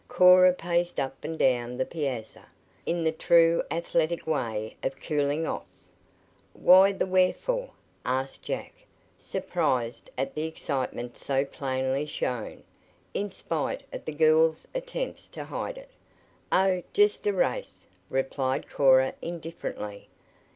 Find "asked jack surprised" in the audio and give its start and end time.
8.03-10.09